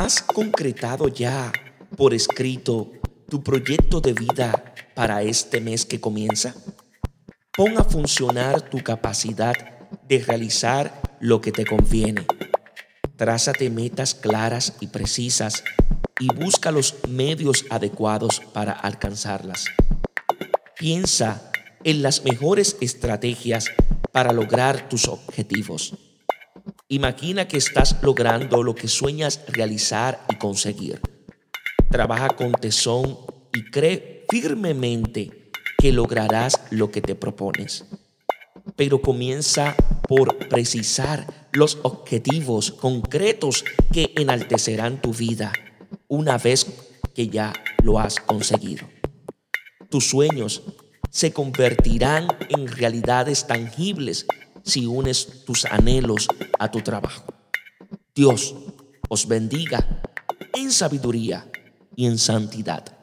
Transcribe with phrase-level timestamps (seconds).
[0.00, 1.50] ¿Has concretado ya
[1.96, 2.92] por escrito
[3.28, 6.54] tu proyecto de vida para este mes que comienza?
[7.56, 9.56] Pon a funcionar tu capacidad
[10.08, 12.28] de realizar lo que te conviene.
[13.16, 15.64] Trázate metas claras y precisas
[16.20, 19.64] y busca los medios adecuados para alcanzarlas.
[20.78, 21.50] Piensa
[21.82, 23.66] en las mejores estrategias
[24.12, 26.07] para lograr tus objetivos.
[26.90, 31.02] Imagina que estás logrando lo que sueñas realizar y conseguir.
[31.90, 33.18] Trabaja con tesón
[33.52, 37.84] y cree firmemente que lograrás lo que te propones.
[38.74, 39.76] Pero comienza
[40.08, 45.52] por precisar los objetivos concretos que enaltecerán tu vida
[46.06, 46.66] una vez
[47.14, 48.88] que ya lo has conseguido.
[49.90, 50.62] Tus sueños
[51.10, 54.26] se convertirán en realidades tangibles
[54.68, 57.24] si unes tus anhelos a tu trabajo.
[58.14, 58.54] Dios
[59.08, 60.04] os bendiga
[60.54, 61.50] en sabiduría
[61.96, 62.97] y en santidad.